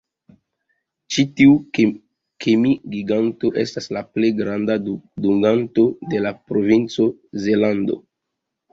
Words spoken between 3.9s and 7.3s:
la plej granda dunganto de la provinco